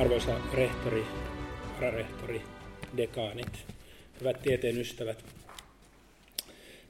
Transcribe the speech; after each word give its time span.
Arvoisa 0.00 0.40
rehtori, 0.54 1.04
vararehtori, 1.74 2.42
dekaanit, 2.96 3.66
hyvät 4.20 4.42
tieteen 4.42 4.78
ystävät. 4.78 5.24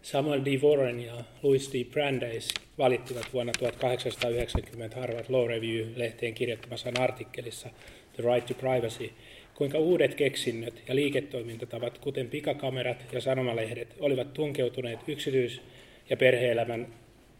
Samuel 0.02 0.40
D. 0.44 0.62
Warren 0.62 1.00
ja 1.00 1.14
Louis 1.42 1.72
D. 1.72 1.84
Brandeis 1.84 2.54
valittivat 2.78 3.32
vuonna 3.32 3.52
1890 3.58 5.00
Harvard 5.00 5.24
Law 5.28 5.49
Review-lehteen 5.49 6.35
kirjoittamassaan 6.35 7.00
artikkelissa 7.00 7.68
The 8.12 8.22
Right 8.22 8.46
to 8.46 8.54
Privacy, 8.54 9.10
kuinka 9.54 9.78
uudet 9.78 10.14
keksinnöt 10.14 10.82
ja 10.88 10.95
liiketoimintatavat, 10.95 11.99
kuten 11.99 12.28
pikakamerat 12.28 13.04
ja 13.13 13.21
sanomalehdet, 13.21 13.95
olivat 14.00 14.35
tunkeutuneet 14.35 15.00
yksityis- 15.08 15.60
ja 16.10 16.16
perheelämän 16.16 16.86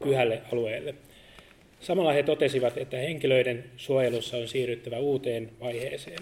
pyhälle 0.05 0.42
alueelle. 0.52 0.95
Samalla 1.80 2.12
he 2.12 2.22
totesivat, 2.22 2.78
että 2.78 2.96
henkilöiden 2.96 3.64
suojelussa 3.77 4.36
on 4.36 4.48
siirryttävä 4.48 4.98
uuteen 4.98 5.50
vaiheeseen. 5.60 6.18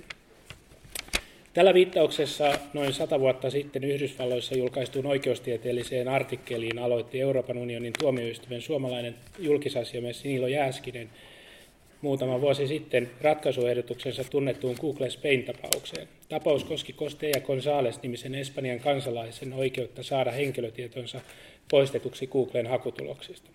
Tällä 1.55 1.75
viittauksessa 1.75 2.59
noin 2.73 2.93
sata 2.93 3.21
vuotta 3.21 3.51
sitten 3.51 3.85
Yhdysvalloissa 3.85 4.55
julkaistuun 4.55 5.07
oikeustieteelliseen 5.07 6.09
artikkeliin 6.09 6.79
aloitti 6.79 7.21
Euroopan 7.21 7.59
unionin 7.59 7.93
tuomioistuimen 7.99 8.63
suomalainen 8.63 9.15
julkisasiamies 9.39 10.25
Niilo 10.25 10.47
Jääskinen 10.47 11.11
muutama 12.03 12.41
vuosi 12.41 12.67
sitten 12.67 13.11
ratkaisuehdotuksensa 13.21 14.25
tunnettuun 14.25 14.77
Google 14.81 15.11
Spain-tapaukseen. 15.11 16.09
Tapaus 16.29 16.65
koski 16.65 16.93
Koste 16.93 17.29
ja 17.29 17.41
Gonzales-nimisen 17.41 18.35
Espanjan 18.35 18.81
kansalaisen 18.81 19.53
oikeutta 19.53 20.03
saada 20.03 20.31
henkilötietonsa 20.31 21.21
poistetuksi 21.71 22.27
Googlen 22.27 22.67
hakutuloksista. 22.67 23.51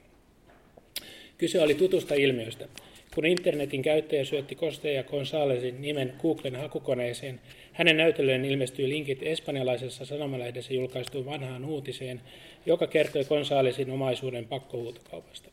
Kyse 1.44 1.62
oli 1.62 1.76
tutusta 1.76 2.16
ilmiöstä. 2.16 2.68
Kun 3.16 3.26
internetin 3.26 3.82
käyttäjä 3.82 4.26
syötti 4.26 4.56
Koste 4.56 4.94
ja 4.94 5.04
Gonzalesin 5.04 5.82
nimen 5.82 6.14
Googlen 6.22 6.56
hakukoneeseen, 6.56 7.40
hänen 7.74 7.98
näytölleen 7.98 8.46
ilmestyi 8.46 8.90
linkit 8.90 9.20
espanjalaisessa 9.24 10.06
sanomalehdessä 10.06 10.74
julkaistuun 10.74 11.26
vanhaan 11.26 11.66
uutiseen, 11.66 12.22
joka 12.66 12.88
kertoi 12.88 13.26
Gonzalesin 13.26 13.92
omaisuuden 13.92 14.46
pakkohuutokaupasta. 14.46 15.50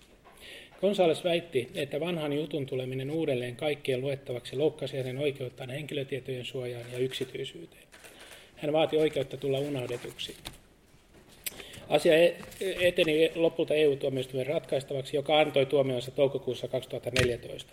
Gonzales 0.81 1.25
väitti, 1.25 1.69
että 1.75 2.01
vanhan 2.01 2.33
jutun 2.33 2.67
tuleminen 2.67 3.11
uudelleen 3.11 3.57
kaikkien 3.57 4.01
luettavaksi 4.01 4.57
loukkasi 4.57 4.97
hänen 4.97 5.19
oikeuttaan 5.19 5.70
henkilötietojen 5.70 6.45
suojaan 6.45 6.84
ja 6.92 6.98
yksityisyyteen. 6.98 7.84
Hän 8.57 8.73
vaati 8.73 8.97
oikeutta 8.97 9.36
tulla 9.36 9.59
unohdetuksi. 9.59 10.34
Asia 11.91 12.14
e- 12.16 12.36
eteni 12.80 13.30
lopulta 13.34 13.74
EU-tuomioistuimen 13.74 14.46
ratkaistavaksi, 14.46 15.16
joka 15.16 15.38
antoi 15.38 15.66
tuomionsa 15.66 16.10
toukokuussa 16.10 16.69
2014. 16.69 17.72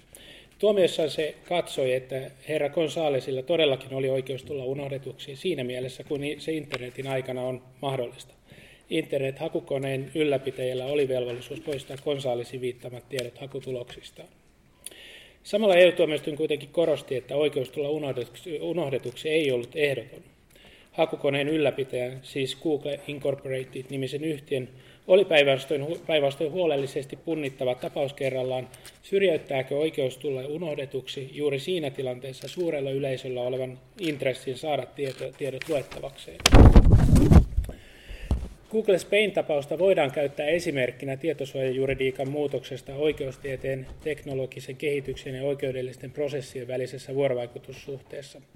Tuomiossaan 0.59 1.09
se 1.09 1.35
katsoi, 1.43 1.93
että 1.93 2.31
herra 2.47 2.69
Gonzalesilla 2.69 3.41
todellakin 3.41 3.93
oli 3.93 4.09
oikeus 4.09 4.43
tulla 4.43 4.63
unohdetuksi 4.63 5.35
siinä 5.35 5.63
mielessä, 5.63 6.03
kun 6.03 6.21
se 6.37 6.51
internetin 6.51 7.07
aikana 7.07 7.41
on 7.41 7.61
mahdollista. 7.81 8.33
Internet-hakukoneen 8.89 10.11
ylläpitäjällä 10.15 10.85
oli 10.85 11.07
velvollisuus 11.07 11.59
poistaa 11.59 11.97
Gonzalesin 12.03 12.61
viittamat 12.61 13.09
tiedot 13.09 13.37
hakutuloksistaan. 13.37 14.27
Samalla 15.43 15.75
EU-tuomioistuin 15.75 16.37
kuitenkin 16.37 16.69
korosti, 16.69 17.15
että 17.15 17.35
oikeus 17.35 17.69
tulla 17.69 17.89
unohdetuksi, 17.89 18.59
unohdetuksi 18.61 19.29
ei 19.29 19.51
ollut 19.51 19.75
ehdoton 19.75 20.23
hakukoneen 20.97 21.47
ylläpitäjän, 21.47 22.19
siis 22.23 22.55
Google 22.55 22.99
Incorporated-nimisen 23.07 24.23
yhtiön, 24.23 24.69
oli 25.07 25.25
päinvastoin 26.07 26.51
huolellisesti 26.51 27.15
punnittava 27.15 27.75
tapaus 27.75 28.13
kerrallaan, 28.13 28.67
syrjäyttääkö 29.03 29.77
oikeus 29.77 30.17
tulla 30.17 30.41
unohdetuksi 30.41 31.29
juuri 31.33 31.59
siinä 31.59 31.89
tilanteessa 31.89 32.47
suurella 32.47 32.91
yleisöllä 32.91 33.41
olevan 33.41 33.79
intressin 33.99 34.57
saada 34.57 34.85
tieto, 34.85 35.31
tiedot 35.37 35.69
luettavakseen. 35.69 36.37
Google 38.71 38.99
Spain-tapausta 38.99 39.79
voidaan 39.79 40.11
käyttää 40.11 40.45
esimerkkinä 40.45 41.17
tietosuojajuridiikan 41.17 42.29
muutoksesta 42.29 42.95
oikeustieteen, 42.95 43.87
teknologisen 44.03 44.75
kehityksen 44.75 45.35
ja 45.35 45.43
oikeudellisten 45.43 46.11
prosessien 46.11 46.67
välisessä 46.67 47.15
vuorovaikutussuhteessa– 47.15 48.41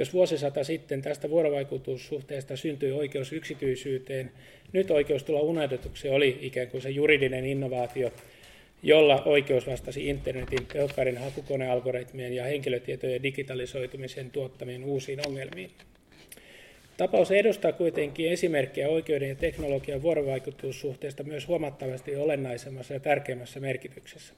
jos 0.00 0.12
vuosisata 0.12 0.64
sitten 0.64 1.02
tästä 1.02 1.30
vuorovaikutussuhteesta 1.30 2.56
syntyi 2.56 2.92
oikeus 2.92 3.32
yksityisyyteen, 3.32 4.30
nyt 4.72 4.90
oikeus 4.90 5.24
tulla 5.24 5.40
unohdetuksi 5.40 6.08
oli 6.08 6.38
ikään 6.40 6.68
kuin 6.68 6.82
se 6.82 6.90
juridinen 6.90 7.46
innovaatio, 7.46 8.12
jolla 8.82 9.22
oikeus 9.24 9.66
vastasi 9.66 10.08
internetin 10.08 10.66
tehokkaiden 10.66 11.16
hakukonealgoritmien 11.16 12.32
ja 12.32 12.44
henkilötietojen 12.44 13.22
digitalisoitumisen 13.22 14.30
tuottamien 14.30 14.84
uusiin 14.84 15.26
ongelmiin. 15.26 15.70
Tapaus 16.96 17.30
edustaa 17.30 17.72
kuitenkin 17.72 18.32
esimerkkiä 18.32 18.88
oikeuden 18.88 19.28
ja 19.28 19.34
teknologian 19.34 20.02
vuorovaikutussuhteesta 20.02 21.22
myös 21.22 21.48
huomattavasti 21.48 22.16
olennaisemmassa 22.16 22.94
ja 22.94 23.00
tärkeimmässä 23.00 23.60
merkityksessä. 23.60 24.34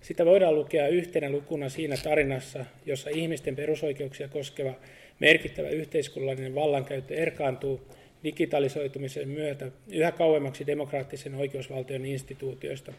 Sitä 0.00 0.24
voidaan 0.24 0.54
lukea 0.54 0.88
yhtenä 0.88 1.30
lukuna 1.30 1.68
siinä 1.68 1.96
tarinassa, 2.02 2.64
jossa 2.86 3.10
ihmisten 3.10 3.56
perusoikeuksia 3.56 4.28
koskeva 4.28 4.74
merkittävä 5.20 5.68
yhteiskunnallinen 5.68 6.54
vallankäyttö 6.54 7.14
erkaantuu 7.14 7.80
digitalisoitumisen 8.24 9.28
myötä 9.28 9.70
yhä 9.92 10.12
kauemmaksi 10.12 10.66
demokraattisen 10.66 11.34
oikeusvaltion 11.34 12.06
instituutioista, 12.06 12.92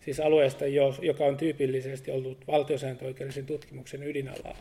siis 0.00 0.20
alueesta, 0.20 0.64
joka 1.02 1.24
on 1.24 1.36
tyypillisesti 1.36 2.10
ollut 2.10 2.46
valtiosääntöoikeudellisen 2.48 3.46
tutkimuksen 3.46 4.02
ydinalaa. 4.02 4.56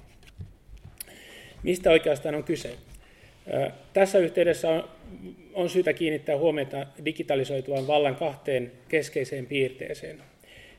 Mistä 1.63 1.91
oikeastaan 1.91 2.35
on 2.35 2.43
kyse? 2.43 2.69
Tässä 3.93 4.19
yhteydessä 4.19 4.83
on, 5.53 5.69
syytä 5.69 5.93
kiinnittää 5.93 6.37
huomiota 6.37 6.87
digitalisoituvan 7.05 7.87
vallan 7.87 8.15
kahteen 8.15 8.71
keskeiseen 8.87 9.45
piirteeseen– 9.45 10.23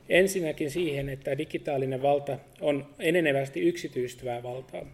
Ensinnäkin 0.09 0.71
siihen, 0.71 1.09
että 1.09 1.37
digitaalinen 1.37 2.01
valta 2.01 2.37
on 2.61 2.85
enenevästi 2.99 3.61
yksityistyvää 3.61 4.43
valtaa. 4.43 4.85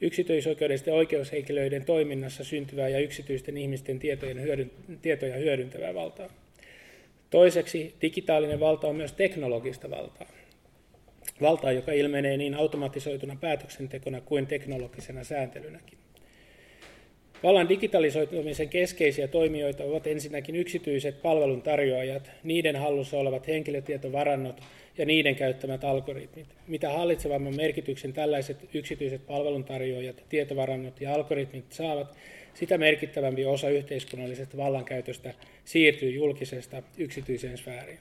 Yksityisoikeudellisten 0.00 0.94
oikeushenkilöiden 0.94 1.84
toiminnassa 1.84 2.44
syntyvää 2.44 2.88
ja 2.88 2.98
yksityisten 2.98 3.56
ihmisten 3.56 3.98
tietojen 3.98 4.42
hyödyn, 4.42 4.70
tietoja 5.02 5.36
hyödyntävää 5.36 5.94
valtaa. 5.94 6.28
Toiseksi 7.30 7.94
digitaalinen 8.02 8.60
valta 8.60 8.86
on 8.86 8.96
myös 8.96 9.12
teknologista 9.12 9.90
valtaa. 9.90 10.32
Valtaa, 11.40 11.72
joka 11.72 11.92
ilmenee 11.92 12.36
niin 12.36 12.54
automatisoituna 12.54 13.36
päätöksentekona 13.40 14.20
kuin 14.20 14.46
teknologisena 14.46 15.24
sääntelynäkin. 15.24 15.98
Vallan 17.46 17.68
digitalisoitumisen 17.68 18.68
keskeisiä 18.68 19.28
toimijoita 19.28 19.84
ovat 19.84 20.06
ensinnäkin 20.06 20.56
yksityiset 20.56 21.22
palveluntarjoajat, 21.22 22.30
niiden 22.44 22.76
hallussa 22.76 23.18
olevat 23.18 23.46
henkilötietovarannot 23.46 24.60
ja 24.98 25.04
niiden 25.04 25.34
käyttämät 25.34 25.84
algoritmit. 25.84 26.46
Mitä 26.66 26.90
hallitsevamman 26.90 27.56
merkityksen 27.56 28.12
tällaiset 28.12 28.56
yksityiset 28.74 29.26
palveluntarjoajat, 29.26 30.24
tietovarannot 30.28 31.00
ja 31.00 31.14
algoritmit 31.14 31.64
saavat, 31.70 32.16
sitä 32.54 32.78
merkittävämpi 32.78 33.44
osa 33.44 33.68
yhteiskunnallisesta 33.68 34.56
vallankäytöstä 34.56 35.34
siirtyy 35.64 36.10
julkisesta 36.10 36.82
yksityiseen 36.98 37.58
sfääriin. 37.58 37.98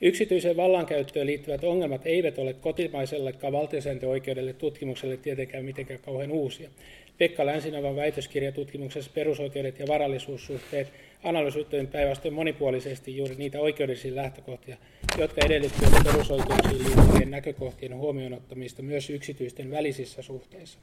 Yksityiseen 0.00 0.56
vallankäyttöön 0.56 1.26
liittyvät 1.26 1.64
ongelmat 1.64 2.06
eivät 2.06 2.38
ole 2.38 2.52
kotimaisellekaan 2.52 3.52
valtiosääntöoikeudelle 3.52 4.52
tutkimukselle 4.52 5.16
tietenkään 5.16 5.64
mitenkään 5.64 6.00
kauhean 6.00 6.30
uusia. 6.30 6.70
Pekka 7.18 7.46
Länsinovan 7.46 7.96
väitöskirjatutkimuksessa 7.96 9.10
perusoikeudet 9.14 9.78
ja 9.78 9.86
varallisuussuhteet 9.88 10.92
analysoitujen 11.22 11.86
päinvastoin 11.86 12.34
monipuolisesti 12.34 13.16
juuri 13.16 13.34
niitä 13.34 13.60
oikeudellisia 13.60 14.16
lähtökohtia, 14.16 14.76
jotka 15.18 15.46
edellyttävät 15.46 16.04
perusoikeuksiin 16.04 16.78
liittyvien 16.78 17.30
näkökohtien 17.30 17.96
huomioon 17.96 18.32
ottamista 18.32 18.82
myös 18.82 19.10
yksityisten 19.10 19.70
välisissä 19.70 20.22
suhteissa. 20.22 20.78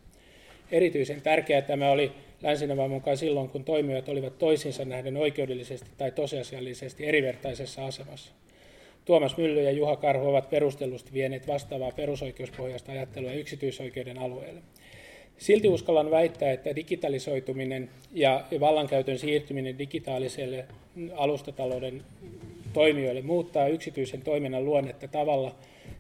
Erityisen 0.71 1.21
tärkeää 1.21 1.62
tämä 1.62 1.91
oli 1.91 2.12
Länsinovan 2.41 2.89
mukaan 2.89 3.18
silloin, 3.18 3.50
kun 3.50 3.63
toimijat 3.63 4.09
olivat 4.09 4.38
toisinsa 4.38 4.85
nähden 4.85 5.18
oikeudellisesti 5.18 5.89
tai 5.97 6.12
tosiasiallisesti 6.12 7.06
erivertaisessa 7.06 7.85
asemassa. 7.85 8.31
Tuomas 9.06 9.38
Mylly 9.38 9.63
ja 9.63 9.71
Juha 9.71 9.95
Karhu 9.95 10.30
ovat 10.30 10.50
perustellusti 10.50 11.13
vieneet 11.13 11.47
vastaavaa 11.47 11.91
perusoikeuspohjaista 11.91 12.91
ajattelua 12.91 13.33
yksityisoikeuden 13.33 14.18
alueelle. 14.18 14.62
Silti 15.44 15.68
uskallan 15.69 16.12
väittää, 16.12 16.51
että 16.51 16.75
digitalisoituminen 16.75 17.90
ja 18.13 18.45
vallankäytön 18.60 19.19
siirtyminen 19.19 19.78
digitaaliselle 19.78 20.66
alustatalouden 21.16 22.04
toimijoille 22.74 23.22
muuttaa 23.22 23.68
yksityisen 23.68 24.22
toiminnan 24.22 24.66
luonnetta 24.66 25.07
tavalla, 25.07 25.56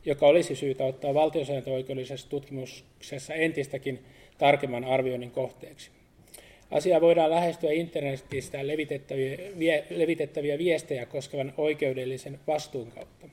joka 0.05 0.27
olisi 0.27 0.55
syytä 0.55 0.85
ottaa 0.85 1.13
valtiosääntöoikeudellisessa 1.13 2.29
tutkimuksessa 2.29 3.33
entistäkin 3.33 3.99
tarkemman 4.37 4.83
arvioinnin 4.83 5.31
kohteeksi. 5.31 5.89
Asiaa 6.71 7.01
voidaan 7.01 7.31
lähestyä 7.31 7.71
internetistä 7.71 8.67
levitettäviä, 8.67 9.83
levitettäviä 9.89 10.57
viestejä 10.57 11.05
koskevan 11.05 11.53
oikeudellisen 11.57 12.39
vastuun 12.47 12.91
kautta. 12.91 13.27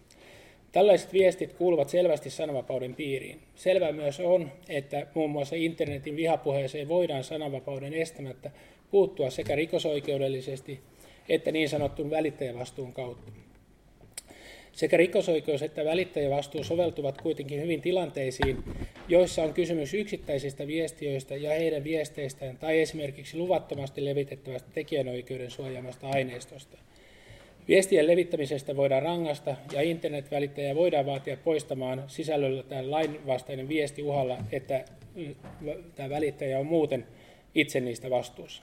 Tällaiset 0.73 1.13
viestit 1.13 1.53
kuuluvat 1.53 1.89
selvästi 1.89 2.31
sananvapauden 2.31 2.95
piiriin. 2.95 3.41
Selvä 3.55 3.93
myös 3.93 4.21
on, 4.21 4.53
että 4.69 5.07
muun 5.15 5.31
muassa 5.31 5.57
internetin 5.57 6.17
vihapuheeseen 6.17 6.89
voidaan 6.89 7.25
sananvapauden 7.25 7.95
estämättä 7.95 8.51
puuttua 8.91 9.31
sekä 9.31 9.55
rikosoikeudellisesti 9.55 10.81
että 11.31 11.53
niin 11.53 11.69
sanotun 11.69 12.11
välittäjävastuun 12.11 12.93
kautta. 12.93 13.33
Sekä 14.73 14.97
rikosoikeus 14.97 15.63
että 15.63 15.85
välittäjävastuu 15.85 16.65
soveltuvat 16.65 17.21
kuitenkin 17.21 17.61
hyvin 17.61 17.81
tilanteisiin, 17.81 18.65
joissa 19.09 19.43
on 19.43 19.55
kysymys 19.55 19.95
yksittäisistä 19.95 20.67
viestiöistä 20.67 21.37
ja 21.37 21.51
heidän 21.51 21.85
viesteistään 21.85 22.59
tai 22.59 22.81
esimerkiksi 22.81 23.37
luvattomasti 23.37 24.05
levitettävästä 24.05 24.69
tekijänoikeuden 24.75 25.51
suojaamasta 25.51 26.09
aineistosta. 26.09 26.79
Viestien 27.71 28.07
levittämisestä 28.07 28.77
voidaan 28.77 29.03
rangasta 29.03 29.57
ja 29.73 29.83
internetvälittäjä 29.83 30.75
voidaan 30.75 31.07
vaatia 31.07 31.37
poistamaan 31.37 32.05
sisällöllä 32.07 32.63
tämä 32.63 32.91
lainvastainen 32.91 33.69
viesti 33.69 34.03
uhalla, 34.03 34.39
että 34.53 34.85
mm, 35.15 35.35
tämä 35.95 36.11
välittäjä 36.11 36.59
on 36.59 36.67
muuten 36.67 37.07
itse 37.55 37.81
niistä 37.81 38.11
vastuussa. 38.11 38.63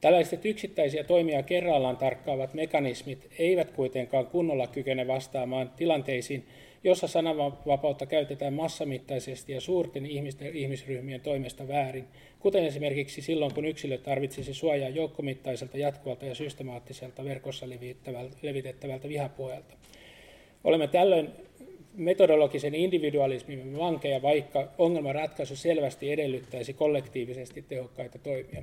Tällaiset 0.00 0.44
yksittäisiä 0.44 1.04
toimia 1.04 1.42
kerrallaan 1.42 1.96
tarkkaavat 1.96 2.54
mekanismit 2.54 3.28
eivät 3.38 3.70
kuitenkaan 3.70 4.26
kunnolla 4.26 4.66
kykene 4.66 5.06
vastaamaan 5.06 5.70
tilanteisiin, 5.76 6.46
jossa 6.84 7.06
sananvapautta 7.06 8.06
käytetään 8.06 8.52
massamittaisesti 8.52 9.52
ja 9.52 9.60
suurten 9.60 10.06
ihmisten, 10.06 10.56
ihmisryhmien 10.56 11.20
toimesta 11.20 11.68
väärin, 11.68 12.04
kuten 12.38 12.64
esimerkiksi 12.64 13.22
silloin, 13.22 13.54
kun 13.54 13.64
yksilö 13.64 13.98
tarvitsisi 13.98 14.54
suojaa 14.54 14.88
joukkomittaiselta, 14.88 15.78
jatkuvalta 15.78 16.26
ja 16.26 16.34
systemaattiselta 16.34 17.24
verkossa 17.24 17.66
levitettävältä 18.42 19.08
vihapuheelta. 19.08 19.74
Olemme 20.64 20.86
tällöin 20.86 21.30
metodologisen 21.94 22.74
individualismin 22.74 23.78
vankeja, 23.78 24.22
vaikka 24.22 24.68
ongelmanratkaisu 24.78 25.56
selvästi 25.56 26.12
edellyttäisi 26.12 26.74
kollektiivisesti 26.74 27.62
tehokkaita 27.62 28.18
toimia. 28.18 28.62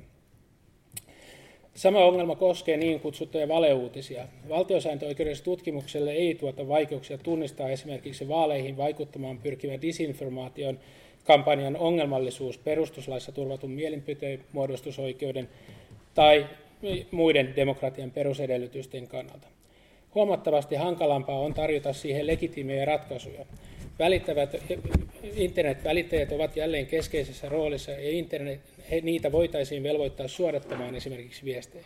Sama 1.78 2.04
ongelma 2.04 2.36
koskee 2.36 2.76
niin 2.76 3.00
kutsuttuja 3.00 3.48
valeuutisia. 3.48 4.24
Valtiosääntöoikeudessa 4.48 5.44
tutkimukselle 5.44 6.12
ei 6.12 6.34
tuota 6.34 6.68
vaikeuksia 6.68 7.18
tunnistaa 7.18 7.68
esimerkiksi 7.68 8.28
vaaleihin 8.28 8.76
vaikuttamaan 8.76 9.38
pyrkivän 9.38 9.82
disinformaation 9.82 10.78
kampanjan 11.24 11.76
ongelmallisuus 11.76 12.58
perustuslaissa 12.58 13.32
turvatun 13.32 13.70
mielipiteen 13.70 14.44
muodostusoikeuden 14.52 15.48
tai 16.14 16.46
muiden 17.10 17.56
demokratian 17.56 18.10
perusedellytysten 18.10 19.08
kannalta. 19.08 19.48
Huomattavasti 20.14 20.74
hankalampaa 20.74 21.38
on 21.38 21.54
tarjota 21.54 21.92
siihen 21.92 22.26
legitiimejä 22.26 22.84
ratkaisuja. 22.84 23.44
Välittävät, 23.98 24.56
internetvälittäjät 25.36 26.32
ovat 26.32 26.56
jälleen 26.56 26.86
keskeisessä 26.86 27.48
roolissa 27.48 27.90
ja 27.90 28.10
internet, 28.10 28.60
he, 28.90 29.00
niitä 29.00 29.32
voitaisiin 29.32 29.82
velvoittaa 29.82 30.28
suodattamaan 30.28 30.94
esimerkiksi 30.94 31.44
viestejä. 31.44 31.84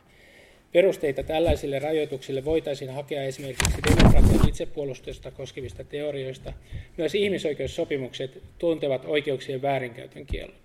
Perusteita 0.72 1.22
tällaisille 1.22 1.78
rajoituksille 1.78 2.44
voitaisiin 2.44 2.90
hakea 2.90 3.22
esimerkiksi 3.22 3.82
demokratian 3.90 4.48
itsepuolustusta 4.48 5.30
koskevista 5.30 5.84
teorioista. 5.84 6.52
Myös 6.96 7.14
ihmisoikeussopimukset 7.14 8.42
tuntevat 8.58 9.04
oikeuksien 9.04 9.62
väärinkäytön 9.62 10.26
kiellon. 10.26 10.56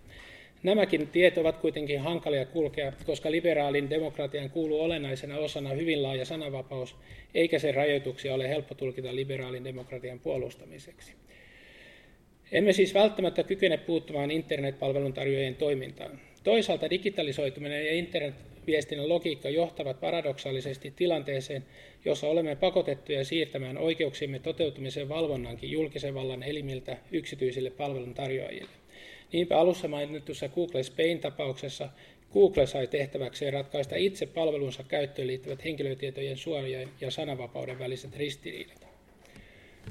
Nämäkin 0.63 1.07
tiet 1.07 1.37
ovat 1.37 1.57
kuitenkin 1.57 1.99
hankalia 1.99 2.45
kulkea, 2.45 2.93
koska 3.05 3.31
liberaalin 3.31 3.89
demokratian 3.89 4.49
kuuluu 4.49 4.81
olennaisena 4.81 5.37
osana 5.37 5.69
hyvin 5.69 6.03
laaja 6.03 6.25
sananvapaus, 6.25 6.95
eikä 7.33 7.59
sen 7.59 7.75
rajoituksia 7.75 8.33
ole 8.33 8.49
helppo 8.49 8.75
tulkita 8.75 9.15
liberaalin 9.15 9.63
demokratian 9.63 10.19
puolustamiseksi. 10.19 11.13
Emme 12.51 12.73
siis 12.73 12.93
välttämättä 12.93 13.43
kykene 13.43 13.77
puuttumaan 13.77 14.31
internetpalveluntarjoajien 14.31 15.55
toimintaan. 15.55 16.19
Toisaalta 16.43 16.89
digitalisoituminen 16.89 17.85
ja 17.85 17.93
internetviestinnän 17.93 19.09
logiikka 19.09 19.49
johtavat 19.49 19.99
paradoksaalisesti 19.99 20.93
tilanteeseen, 20.95 21.65
jossa 22.05 22.27
olemme 22.27 22.55
pakotettuja 22.55 23.25
siirtämään 23.25 23.77
oikeuksiemme 23.77 24.39
toteutumisen 24.39 25.09
valvonnankin 25.09 25.71
julkisen 25.71 26.13
vallan 26.13 26.43
elimiltä 26.43 26.97
yksityisille 27.11 27.69
palveluntarjoajille. 27.69 28.71
Niinpä 29.33 29.57
alussa 29.59 29.87
mainitussa 29.87 30.49
Google 30.49 30.83
Spain-tapauksessa 30.83 31.89
Google 32.33 32.67
sai 32.67 32.87
tehtäväkseen 32.87 33.53
ratkaista 33.53 33.95
itse 33.95 34.25
palvelunsa 34.25 34.83
käyttöön 34.83 35.27
liittyvät 35.27 35.63
henkilötietojen 35.63 36.37
suojan 36.37 36.89
ja 37.01 37.11
sananvapauden 37.11 37.79
väliset 37.79 38.15
ristiriidat. 38.15 38.86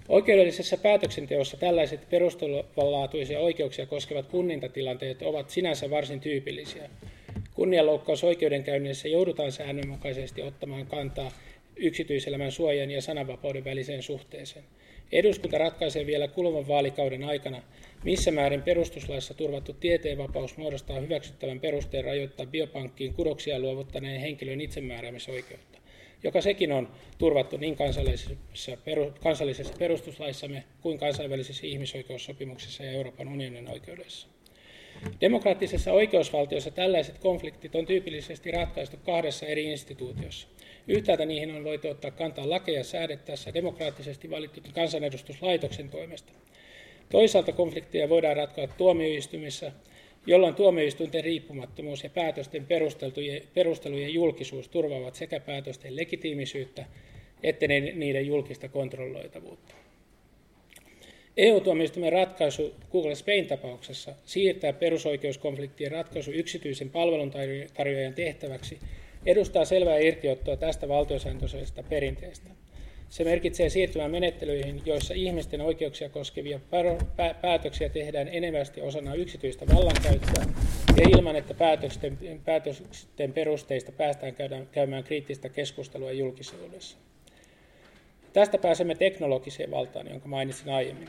Oikeudellisessa 0.08 0.76
päätöksenteossa 0.76 1.56
tällaiset 1.56 2.08
perustavanlaatuisia 2.10 3.40
oikeuksia 3.40 3.86
koskevat 3.86 4.28
punnintatilanteet 4.28 5.22
ovat 5.22 5.50
sinänsä 5.50 5.90
varsin 5.90 6.20
tyypillisiä. 6.20 6.90
Kunnianloukkausoikeudenkäynnissä 7.54 9.08
joudutaan 9.08 9.52
säännönmukaisesti 9.52 10.42
ottamaan 10.42 10.86
kantaa 10.86 11.30
yksityiselämän 11.76 12.52
suojan 12.52 12.90
ja 12.90 13.02
sananvapauden 13.02 13.64
väliseen 13.64 14.02
suhteeseen. 14.02 14.64
Eduskunta 15.12 15.58
ratkaisee 15.58 16.06
vielä 16.06 16.28
kuluvan 16.28 16.68
vaalikauden 16.68 17.24
aikana, 17.24 17.62
missä 18.04 18.30
määrin 18.30 18.62
perustuslaissa 18.62 19.34
turvattu 19.34 19.72
tieteenvapaus 19.72 20.56
muodostaa 20.56 21.00
hyväksyttävän 21.00 21.60
perusteen 21.60 22.04
rajoittaa 22.04 22.46
biopankkiin 22.46 23.14
kudoksia 23.14 23.58
luovuttaneen 23.58 24.20
henkilön 24.20 24.60
itsemääräämisoikeutta 24.60 25.78
joka 26.22 26.40
sekin 26.40 26.72
on 26.72 26.88
turvattu 27.18 27.56
niin 27.56 27.76
kansallisessa, 27.76 28.76
peru, 28.84 29.12
kansallisessa 29.22 29.74
perustuslaissamme 29.78 30.64
kuin 30.80 30.98
kansainvälisissä 30.98 31.66
ihmisoikeussopimuksissa 31.66 32.84
ja 32.84 32.90
Euroopan 32.90 33.28
unionin 33.28 33.70
oikeudessa. 33.70 34.28
Demokraattisessa 35.20 35.92
oikeusvaltiossa 35.92 36.70
tällaiset 36.70 37.18
konfliktit 37.18 37.74
on 37.74 37.86
tyypillisesti 37.86 38.50
ratkaistu 38.50 38.96
kahdessa 38.96 39.46
eri 39.46 39.64
instituutiossa. 39.64 40.48
Yhtäältä 40.88 41.26
niihin 41.26 41.54
on 41.56 41.64
voitu 41.64 41.88
ottaa 41.88 42.10
kantaa 42.10 42.50
lakeja 42.50 42.84
säädettäessä 42.84 43.54
demokraattisesti 43.54 44.30
valittu 44.30 44.60
kansanedustuslaitoksen 44.74 45.90
toimesta. 45.90 46.32
Toisaalta 47.08 47.52
konflikteja 47.52 48.08
voidaan 48.08 48.36
ratkoa 48.36 48.66
tuomioistumissa 48.66 49.72
jolloin 50.26 50.54
tuomioistuinten 50.54 51.24
riippumattomuus 51.24 52.04
ja 52.04 52.10
päätösten 52.10 52.66
perustelujen 53.54 54.14
julkisuus 54.14 54.68
turvaavat 54.68 55.14
sekä 55.14 55.40
päätösten 55.40 55.96
legitiimisyyttä 55.96 56.84
että 57.42 57.66
niiden 57.68 58.26
julkista 58.26 58.68
kontrolloitavuutta. 58.68 59.74
EU-tuomioistuimen 61.36 62.12
ratkaisu 62.12 62.74
Google 62.92 63.14
Spain-tapauksessa 63.14 64.14
siirtää 64.24 64.72
perusoikeuskonfliktien 64.72 65.92
ratkaisu 65.92 66.30
yksityisen 66.30 66.90
palveluntarjoajan 66.90 68.14
tehtäväksi 68.14 68.78
edustaa 69.26 69.64
selvää 69.64 69.98
irtiottoa 69.98 70.56
tästä 70.56 70.88
valtiosääntöisestä 70.88 71.82
perinteestä. 71.82 72.50
Se 73.16 73.24
merkitsee 73.24 73.68
siirtymään 73.68 74.10
menettelyihin, 74.10 74.82
joissa 74.86 75.14
ihmisten 75.14 75.60
oikeuksia 75.60 76.08
koskevia 76.08 76.60
päätöksiä 77.40 77.88
tehdään 77.88 78.28
enemmästi 78.28 78.80
osana 78.80 79.14
yksityistä 79.14 79.66
vallankäyttöä 79.74 80.44
ja 80.96 81.08
ilman, 81.16 81.36
että 81.36 81.54
päätösten, 81.54 82.18
päätösten 82.44 83.32
perusteista 83.32 83.92
päästään 83.92 84.34
käymään 84.72 85.04
kriittistä 85.04 85.48
keskustelua 85.48 86.12
julkisuudessa. 86.12 86.98
Tästä 88.32 88.58
pääsemme 88.58 88.94
teknologiseen 88.94 89.70
valtaan, 89.70 90.10
jonka 90.10 90.28
mainitsin 90.28 90.70
aiemmin. 90.70 91.08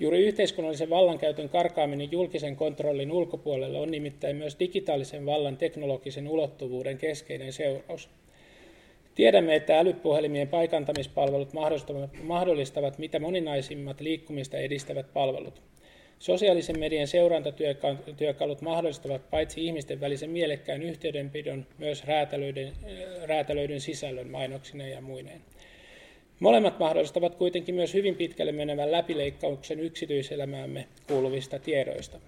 Juuri 0.00 0.26
yhteiskunnallisen 0.26 0.90
vallankäytön 0.90 1.48
karkaaminen 1.48 2.12
julkisen 2.12 2.56
kontrollin 2.56 3.12
ulkopuolelle 3.12 3.78
on 3.78 3.90
nimittäin 3.90 4.36
myös 4.36 4.56
digitaalisen 4.58 5.26
vallan 5.26 5.56
teknologisen 5.56 6.28
ulottuvuuden 6.28 6.98
keskeinen 6.98 7.52
seuraus– 7.52 8.08
Tiedämme, 9.18 9.54
että 9.54 9.78
älypuhelimien 9.78 10.48
paikantamispalvelut 10.48 11.52
mahdollistavat 12.22 12.98
mitä 12.98 13.18
moninaisimmat 13.18 14.00
liikkumista 14.00 14.56
edistävät 14.56 15.12
palvelut. 15.12 15.62
Sosiaalisen 16.18 16.78
median 16.78 17.06
seurantatyökalut 17.06 18.60
mahdollistavat 18.60 19.30
paitsi 19.30 19.66
ihmisten 19.66 20.00
välisen 20.00 20.30
mielekkään 20.30 20.82
yhteydenpidon, 20.82 21.66
myös 21.78 22.06
räätälöiden, 22.06 22.72
räätälöidyn 23.24 23.80
sisällön 23.80 24.30
mainoksineen 24.30 24.90
ja 24.90 25.00
muineen. 25.00 25.40
Molemmat 26.40 26.78
mahdollistavat 26.78 27.34
kuitenkin 27.34 27.74
myös 27.74 27.94
hyvin 27.94 28.16
pitkälle 28.16 28.52
menevän 28.52 28.92
läpileikkauksen 28.92 29.80
yksityiselämäämme 29.80 30.86
kuuluvista 31.08 31.58
tiedoista. 31.58 32.18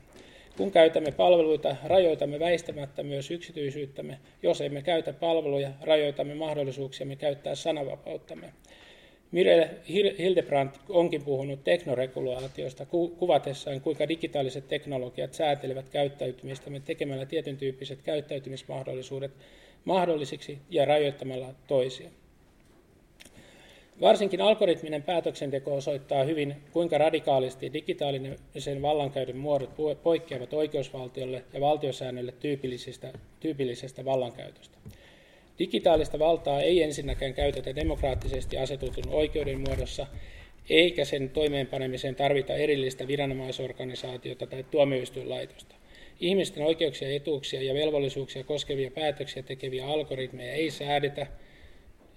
Kun 0.57 0.71
käytämme 0.71 1.13
palveluita, 1.13 1.77
rajoitamme 1.85 2.41
väistämättä 2.41 3.03
myös 3.03 3.31
yksityisyyttämme. 3.31 4.19
Jos 4.43 4.61
emme 4.61 4.83
käytä 4.83 5.13
palveluja, 5.13 5.71
rajoitamme 5.81 6.35
mahdollisuuksiamme 6.35 7.17
käyttää 7.17 7.55
sanavapauttamme. 7.55 8.53
Mirelle 9.33 9.71
Hildebrandt 10.19 10.81
onkin 10.89 11.25
puhunut 11.25 11.65
teknoregulaatiosta 11.65 12.87
kuvatessaan, 13.19 13.81
kuinka 13.81 14.09
digitaaliset 14.09 14.69
teknologiat 14.69 15.35
säätelevät 15.35 15.89
käyttäytymistämme 15.89 16.81
tekemällä 16.81 17.27
tietyn 17.27 17.57
tyyppiset 17.57 18.03
käyttäytymismahdollisuudet 18.03 19.33
mahdollisiksi 19.85 20.59
ja 20.71 20.85
rajoittamalla 20.85 21.55
toisia. 21.67 22.11
Varsinkin 24.01 24.41
algoritminen 24.41 25.03
päätöksenteko 25.03 25.75
osoittaa 25.75 26.25
hyvin, 26.25 26.57
kuinka 26.73 26.99
radikaalisti 26.99 27.73
digitaalisen 27.73 28.83
vallankäytön 28.83 29.37
muodot 29.37 29.71
poikkeavat 30.03 30.53
oikeusvaltiolle 30.53 31.45
ja 31.53 31.61
valtiosäännölle 31.61 32.33
tyypillisestä, 32.33 33.13
tyypillisestä 33.41 34.05
vallankäytöstä. 34.05 34.79
Digitaalista 35.59 36.19
valtaa 36.19 36.61
ei 36.61 36.83
ensinnäkään 36.83 37.35
käytetä 37.35 37.77
demokraattisesti 37.77 38.59
asetutun 38.59 39.09
oikeuden 39.09 39.61
muodossa, 39.61 40.07
eikä 40.71 41.05
sen 41.05 41.31
toimeenpanemiseen 41.31 42.15
tarvita 42.15 42.55
erillistä 42.55 43.07
viranomaisorganisaatiota 43.07 44.47
tai 44.47 44.65
tuomioistuinlaitosta. 44.71 45.75
Ihmisten 46.21 46.67
oikeuksia, 46.67 47.11
etuuksia 47.11 47.63
ja 47.63 47.75
velvollisuuksia 47.75 48.45
koskevia 48.45 48.91
päätöksiä 48.91 49.43
tekeviä 49.43 49.87
algoritmeja 49.87 50.53
ei 50.53 50.71
säädetä 50.71 51.27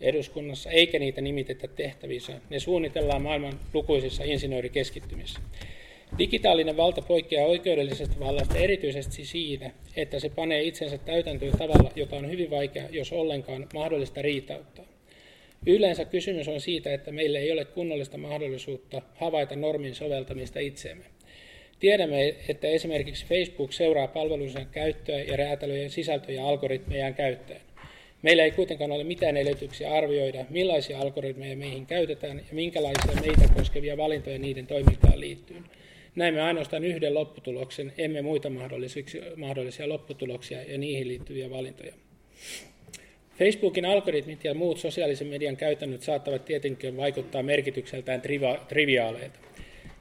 eduskunnassa, 0.04 0.70
eikä 0.70 1.00
niitä 1.00 1.22
nimitetä 1.22 1.68
tehtävissä. 1.68 2.34
Ne 2.50 2.60
suunnitellaan 2.60 3.22
maailman 3.22 3.60
lukuisissa 3.74 4.24
insinöörikeskittymissä. 4.24 5.40
Digitaalinen 6.18 6.78
valta 6.78 7.02
poikkeaa 7.02 7.48
oikeudellisesta 7.48 8.20
vallasta 8.20 8.58
erityisesti 8.58 9.26
siinä, 9.26 9.72
että 9.96 10.20
se 10.20 10.30
panee 10.30 10.64
itsensä 10.64 10.98
täytäntöön 10.98 11.58
tavalla, 11.58 11.92
joka 11.96 12.16
on 12.16 12.32
hyvin 12.32 12.50
vaikea, 12.50 12.84
jos 12.92 13.14
ollenkaan 13.14 13.68
mahdollista 13.74 14.22
riitauttaa. 14.22 14.86
Yleensä 15.66 16.06
kysymys 16.06 16.48
on 16.48 16.62
siitä, 16.62 16.94
että 16.94 17.12
meillä 17.12 17.40
ei 17.40 17.52
ole 17.52 17.66
kunnollista 17.66 18.18
mahdollisuutta 18.18 19.02
havaita 19.16 19.56
normin 19.56 19.96
soveltamista 19.96 20.60
itseemme. 20.60 21.06
Tiedämme, 21.80 22.36
että 22.48 22.68
esimerkiksi 22.68 23.26
Facebook 23.26 23.74
seuraa 23.74 24.08
palvelunsa 24.08 24.66
käyttöä 24.72 25.22
ja 25.22 25.38
räätälöjen 25.38 25.90
sisältöjä 25.90 26.46
algoritmejaan 26.46 27.14
käyttäen. 27.14 27.62
Meillä 28.24 28.44
ei 28.44 28.52
kuitenkaan 28.52 28.92
ole 28.92 29.04
mitään 29.04 29.38
edellytyksiä 29.38 29.94
arvioida, 29.94 30.46
millaisia 30.50 31.00
algoritmeja 31.00 31.58
meihin 31.58 31.86
käytetään 31.86 32.38
ja 32.38 32.44
minkälaisia 32.52 33.22
meitä 33.22 33.54
koskevia 33.56 33.98
valintoja 33.98 34.40
niiden 34.40 34.68
toimintaan 34.68 35.20
liittyy. 35.20 35.58
Näemme 36.16 36.42
ainoastaan 36.42 36.84
yhden 36.84 37.14
lopputuloksen, 37.14 37.94
emme 37.98 38.22
muita 38.22 38.50
mahdollisia 39.38 39.90
lopputuloksia 39.90 40.64
ja 40.64 40.78
niihin 40.78 41.08
liittyviä 41.08 41.50
valintoja. 41.50 41.94
Facebookin 43.38 43.86
algoritmit 43.86 44.44
ja 44.44 44.54
muut 44.54 44.80
sosiaalisen 44.80 45.28
median 45.28 45.58
käytännöt 45.58 46.02
saattavat 46.02 46.46
tietenkin 46.46 46.98
vaikuttaa 46.98 47.44
merkitykseltään 47.44 48.22
triviaaleilta. 48.68 49.40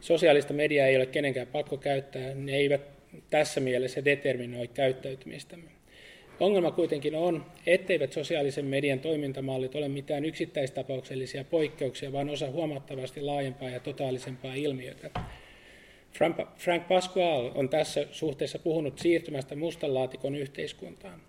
Sosiaalista 0.01 0.53
mediaa 0.53 0.87
ei 0.87 0.97
ole 0.97 1.07
kenenkään 1.07 1.47
pakko 1.47 1.77
käyttää, 1.77 2.35
ne 2.35 2.57
eivät 2.57 2.81
tässä 3.31 3.61
mielessä 3.61 4.05
determinoi 4.05 4.69
käyttäytymistämme. 4.69 5.71
Ongelma 6.41 6.71
kuitenkin 6.71 7.15
on, 7.15 7.45
etteivät 7.67 8.13
sosiaalisen 8.13 8.65
median 8.65 9.01
toimintamallit 9.01 9.75
ole 9.75 9.89
mitään 9.89 10.25
yksittäistapauksellisia 10.25 11.45
poikkeuksia, 11.45 12.13
vaan 12.13 12.31
osa 12.31 12.51
huomattavasti 12.51 13.21
laajempaa 13.21 13.71
ja 13.71 13.81
totaalisempaa 13.81 14.55
ilmiötä. 14.55 15.11
Frank 16.59 16.89
Pasquale 16.89 17.53
on 17.55 17.69
tässä 17.69 18.07
suhteessa 18.11 18.59
puhunut 18.59 18.99
siirtymästä 18.99 19.57
mustan 19.57 19.95
laatikon 19.95 20.35
yhteiskuntaan. 20.35 21.21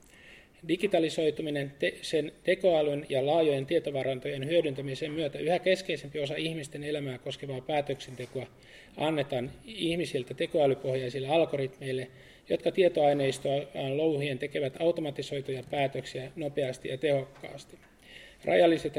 Digitalisoituminen, 0.67 1.72
te, 1.79 1.93
sen 2.01 2.32
tekoälyn 2.43 3.05
ja 3.10 3.25
laajojen 3.25 3.65
tietovarantojen 3.65 4.48
hyödyntämisen 4.48 5.12
myötä 5.12 5.39
yhä 5.39 5.60
keskeisempi 5.60 6.20
osa 6.20 6.36
ihmisten 6.36 6.84
elämää 6.84 7.17
koskevaa 7.17 7.62
päätöksentekoa 7.62 8.48
annetaan 8.98 9.51
ihmisiltä 9.65 10.34
tekoälypohjaisille 10.34 11.27
algoritmeille, 11.27 12.08
jotka 12.50 12.72
tietoaineistoa 12.72 13.62
louhien 13.96 14.39
tekevät 14.39 14.74
automatisoituja 14.79 15.63
päätöksiä 15.72 16.32
nopeasti 16.36 16.89
ja 16.89 16.98
tehokkaasti. 16.98 17.77
Rajalliset 18.46 18.98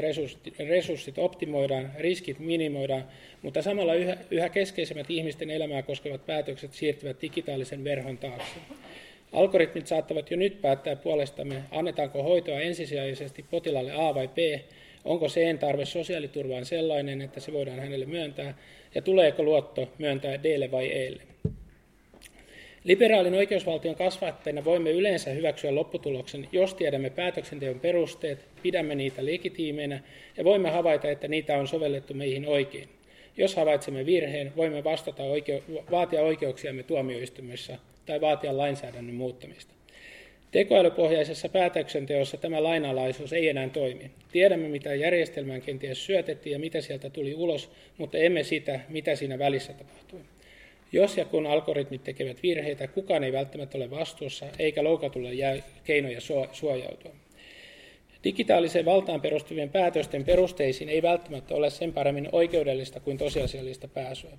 resurssit, 0.59 1.17
optimoidaan, 1.17 1.91
riskit 1.97 2.39
minimoidaan, 2.39 3.03
mutta 3.41 3.61
samalla 3.61 3.93
yhä, 3.93 4.17
yhä 4.31 4.49
keskeisemmät 4.49 5.09
ihmisten 5.09 5.49
elämää 5.49 5.81
koskevat 5.81 6.25
päätökset 6.25 6.73
siirtyvät 6.73 7.21
digitaalisen 7.21 7.83
verhon 7.83 8.17
taakse. 8.17 8.55
Algoritmit 9.33 9.87
saattavat 9.87 10.31
jo 10.31 10.37
nyt 10.37 10.61
päättää 10.61 10.95
puolestamme, 10.95 11.63
annetaanko 11.71 12.23
hoitoa 12.23 12.59
ensisijaisesti 12.59 13.45
potilaalle 13.51 13.91
A 13.93 14.15
vai 14.15 14.27
B, 14.27 14.37
onko 15.05 15.29
sen 15.29 15.59
tarve 15.59 15.85
sosiaaliturvaan 15.85 16.65
sellainen, 16.65 17.21
että 17.21 17.39
se 17.39 17.53
voidaan 17.53 17.79
hänelle 17.79 18.05
myöntää, 18.05 18.57
ja 18.95 19.01
tuleeko 19.01 19.43
luotto 19.43 19.89
myöntää 19.97 20.43
D 20.43 20.71
vai 20.71 21.05
Elle. 21.05 21.23
Liberaalin 22.83 23.33
oikeusvaltion 23.33 23.95
kasvattajina 23.95 24.65
voimme 24.65 24.91
yleensä 24.91 25.29
hyväksyä 25.29 25.75
lopputuloksen, 25.75 26.47
jos 26.51 26.73
tiedämme 26.73 27.09
päätöksenteon 27.09 27.79
perusteet, 27.79 28.45
pidämme 28.63 28.95
niitä 28.95 29.25
legitiimeinä 29.25 29.99
ja 30.37 30.43
voimme 30.43 30.69
havaita, 30.69 31.07
että 31.09 31.27
niitä 31.27 31.57
on 31.57 31.67
sovellettu 31.67 32.13
meihin 32.13 32.47
oikein. 32.47 32.89
Jos 33.37 33.55
havaitsemme 33.55 34.05
virheen, 34.05 34.51
voimme 34.55 34.83
vastata 34.83 35.23
oikeu- 35.23 35.63
vaatia 35.91 36.21
oikeuksiamme 36.21 36.83
tuomioistuimessa 36.83 37.77
tai 38.05 38.21
vaatia 38.21 38.57
lainsäädännön 38.57 39.15
muuttamista. 39.15 39.73
Tekoälypohjaisessa 40.51 41.49
päätöksenteossa 41.49 42.37
tämä 42.37 42.63
lainalaisuus 42.63 43.33
ei 43.33 43.49
enää 43.49 43.69
toimi. 43.69 44.11
Tiedämme, 44.31 44.67
mitä 44.67 44.95
järjestelmään 44.95 45.61
kenties 45.61 46.05
syötettiin 46.05 46.53
ja 46.53 46.59
mitä 46.59 46.81
sieltä 46.81 47.09
tuli 47.09 47.33
ulos, 47.33 47.71
mutta 47.97 48.17
emme 48.17 48.43
sitä, 48.43 48.79
mitä 48.89 49.15
siinä 49.15 49.39
välissä 49.39 49.73
tapahtui. 49.73 50.19
Jos 50.91 51.17
ja 51.17 51.25
kun 51.25 51.47
algoritmit 51.47 52.03
tekevät 52.03 52.43
virheitä, 52.43 52.87
kukaan 52.87 53.23
ei 53.23 53.33
välttämättä 53.33 53.77
ole 53.77 53.91
vastuussa, 53.91 54.45
eikä 54.59 54.83
loukatulle 54.83 55.33
jää 55.33 55.55
keinoja 55.83 56.19
suojautua. 56.51 57.11
Digitaaliseen 58.23 58.85
valtaan 58.85 59.21
perustuvien 59.21 59.69
päätösten 59.69 60.23
perusteisiin 60.25 60.89
ei 60.89 61.01
välttämättä 61.01 61.55
ole 61.55 61.69
sen 61.69 61.93
paremmin 61.93 62.29
oikeudellista 62.31 62.99
kuin 62.99 63.17
tosiasiallista 63.17 63.87
pääsyä. 63.87 64.31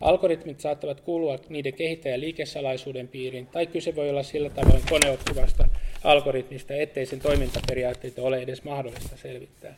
Algoritmit 0.00 0.60
saattavat 0.60 1.00
kuulua 1.00 1.38
niiden 1.48 1.74
kehittäjän 1.74 2.20
liikesalaisuuden 2.20 3.08
piiriin, 3.08 3.46
tai 3.46 3.66
kyse 3.66 3.96
voi 3.96 4.10
olla 4.10 4.22
sillä 4.22 4.50
tavoin 4.50 4.82
koneoppivasta 4.90 5.68
algoritmista, 6.04 6.74
ettei 6.74 7.06
sen 7.06 7.20
toimintaperiaatteita 7.20 8.22
ole 8.22 8.38
edes 8.38 8.64
mahdollista 8.64 9.16
selvittää. 9.16 9.76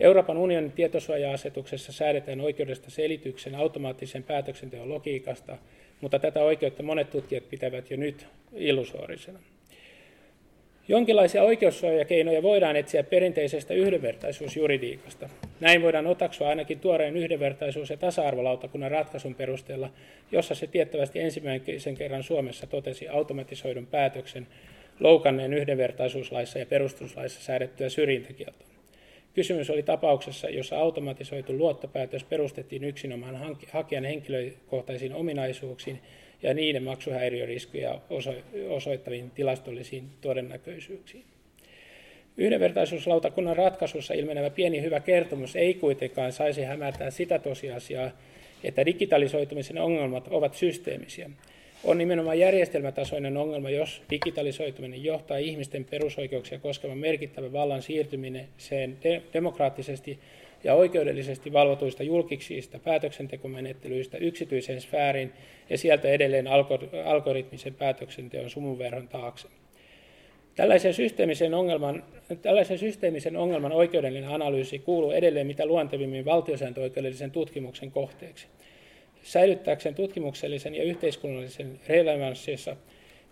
Euroopan 0.00 0.36
unionin 0.36 0.72
tietosuoja-asetuksessa 0.72 1.92
säädetään 1.92 2.40
oikeudesta 2.40 2.90
selityksen 2.90 3.54
automaattisen 3.54 4.22
päätöksenteon 4.22 4.88
logiikasta, 4.88 5.58
mutta 6.00 6.18
tätä 6.18 6.42
oikeutta 6.42 6.82
monet 6.82 7.10
tutkijat 7.10 7.48
pitävät 7.50 7.90
jo 7.90 7.96
nyt 7.96 8.26
illusorisena. 8.52 9.38
Jonkinlaisia 10.90 11.42
oikeussuojakeinoja 11.42 12.42
voidaan 12.42 12.76
etsiä 12.76 13.02
perinteisestä 13.02 13.74
yhdenvertaisuusjuridiikasta. 13.74 15.28
Näin 15.60 15.82
voidaan 15.82 16.06
otaksua 16.06 16.48
ainakin 16.48 16.80
tuoreen 16.80 17.16
yhdenvertaisuus- 17.16 17.90
ja 17.90 17.96
tasa-arvolautakunnan 17.96 18.90
ratkaisun 18.90 19.34
perusteella, 19.34 19.90
jossa 20.32 20.54
se 20.54 20.66
tiettävästi 20.66 21.20
ensimmäisen 21.20 21.94
kerran 21.98 22.22
Suomessa 22.22 22.66
totesi 22.66 23.08
automatisoidun 23.08 23.86
päätöksen 23.86 24.46
loukanneen 25.00 25.54
yhdenvertaisuuslaissa 25.54 26.58
ja 26.58 26.66
perustuslaissa 26.66 27.42
säädettyä 27.42 27.88
syrjintäkieltoa. 27.88 28.68
Kysymys 29.34 29.70
oli 29.70 29.82
tapauksessa, 29.82 30.48
jossa 30.48 30.78
automatisoitu 30.78 31.58
luottopäätös 31.58 32.24
perustettiin 32.24 32.84
yksinomaan 32.84 33.56
hakijan 33.70 34.04
henkilökohtaisiin 34.04 35.14
ominaisuuksiin 35.14 36.00
ja 36.42 36.54
niiden 36.54 36.82
maksuhäiriöriskejä 36.82 37.98
osoittaviin 38.68 39.30
tilastollisiin 39.30 40.04
todennäköisyyksiin. 40.20 41.24
Yhdenvertaisuuslautakunnan 42.36 43.56
ratkaisussa 43.56 44.14
ilmenevä 44.14 44.50
pieni 44.50 44.82
hyvä 44.82 45.00
kertomus 45.00 45.56
ei 45.56 45.74
kuitenkaan 45.74 46.32
saisi 46.32 46.62
hämärtää 46.62 47.10
sitä 47.10 47.38
tosiasiaa, 47.38 48.10
että 48.64 48.86
digitalisoitumisen 48.86 49.78
ongelmat 49.78 50.28
ovat 50.28 50.54
systeemisiä. 50.54 51.30
On 51.84 51.98
nimenomaan 51.98 52.38
järjestelmätasoinen 52.38 53.36
ongelma, 53.36 53.70
jos 53.70 54.02
digitalisoituminen 54.10 55.04
johtaa 55.04 55.36
ihmisten 55.36 55.84
perusoikeuksia 55.84 56.58
koskevan 56.58 56.98
merkittävän 56.98 57.52
vallan 57.52 57.82
siirtymiseen 57.82 58.96
de- 59.02 59.22
demokraattisesti 59.34 60.18
ja 60.64 60.74
oikeudellisesti 60.74 61.52
valvotuista 61.52 62.02
julkiksista 62.02 62.78
päätöksentekomenettelyistä 62.78 64.18
yksityiseen 64.18 64.80
sfääriin 64.80 65.32
ja 65.70 65.78
sieltä 65.78 66.08
edelleen 66.08 66.46
algoritmisen 67.04 67.74
päätöksenteon 67.74 68.50
sumunverhon 68.50 69.08
taakse. 69.08 69.48
Tällaisen 70.54 70.94
systeemisen, 70.94 71.54
ongelman, 71.54 72.04
tällaisen 72.42 72.78
systeemisen 72.78 73.36
ongelman 73.36 73.72
oikeudellinen 73.72 74.30
analyysi 74.30 74.78
kuuluu 74.78 75.10
edelleen 75.10 75.46
mitä 75.46 75.66
luontevimmin 75.66 76.24
valtiosääntöoikeudellisen 76.24 77.30
tutkimuksen 77.30 77.90
kohteeksi. 77.90 78.46
Säilyttääkseen 79.22 79.94
tutkimuksellisen 79.94 80.74
ja 80.74 80.82
yhteiskunnallisen 80.82 81.80
relevanssissa 81.88 82.76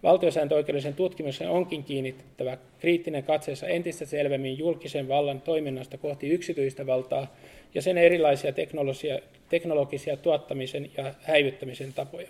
valtiosääntöoikeudellisen 0.03 0.95
tutkimuksen 0.95 1.51
onkin 1.51 1.85
kiinnitettävä 1.85 2.57
kriittinen 2.81 3.25
katseessa 3.25 3.67
entistä 3.67 4.07
selvemmin 4.07 4.59
julkisen 4.59 5.09
vallan 5.09 5.41
toiminnasta 5.41 5.99
kohti 5.99 6.29
yksityistä 6.29 6.87
valtaa 6.87 7.37
ja 7.75 7.83
sen 7.83 7.99
erilaisia 7.99 8.53
teknologisia, 8.53 9.19
teknologisia 9.49 10.17
tuottamisen 10.17 10.91
ja 10.97 11.15
häivyttämisen 11.23 11.93
tapoja. 11.93 12.29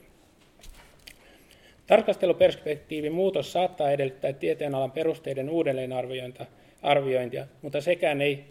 Tarkasteluperspektiivin 1.86 3.12
muutos 3.12 3.52
saattaa 3.52 3.90
edellyttää 3.90 4.32
tieteenalan 4.32 4.90
perusteiden 4.90 5.50
uudelleenarviointia, 5.50 7.46
mutta 7.62 7.80
sekään 7.80 8.20
ei 8.20 8.44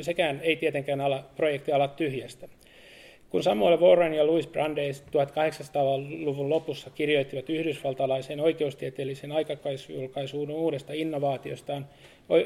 sekään 0.00 0.40
ei 0.40 0.56
tietenkään 0.56 1.00
ala, 1.00 1.24
projekti 1.36 1.72
ala 1.72 1.88
tyhjästä. 1.88 2.48
Kun 3.34 3.42
Samuel 3.42 3.80
Warren 3.80 4.14
ja 4.14 4.26
Louis 4.26 4.46
Brandeis 4.46 5.02
1800-luvun 5.02 6.50
lopussa 6.50 6.90
kirjoittivat 6.90 7.50
yhdysvaltalaisen 7.50 8.40
oikeustieteellisen 8.40 9.32
aikakaisjulkaisuun 9.32 10.50
uudesta 10.50 10.92
innovaatiostaan 10.92 11.86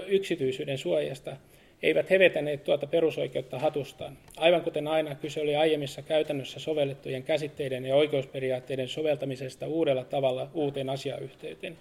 yksityisyyden 0.07 0.79
suojasta, 0.79 1.37
eivät 1.83 2.11
he 2.11 2.19
vetäneet 2.19 2.65
tuota 2.65 2.87
perusoikeutta 2.87 3.59
hatustaan. 3.59 4.19
Aivan 4.37 4.63
kuten 4.63 4.89
aina 4.89 5.15
kyse 5.15 5.41
oli 5.41 5.57
aiemmissa 5.57 6.03
käytännössä 6.03 6.61
sovellettujen 6.61 7.23
käsitteiden 7.23 7.85
ja 7.85 7.97
oikeusperiaatteiden 7.97 8.89
soveltamisesta 8.89 9.67
uudella 9.67 10.05
tavalla 10.05 10.51
uuteen 10.55 10.91
asiayhteyteen. 10.91 11.77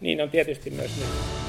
Niin 0.00 0.20
on 0.20 0.30
tietysti 0.30 0.70
myös 0.70 0.96
nyt. 0.96 1.45